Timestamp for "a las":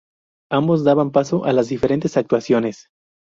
1.45-1.67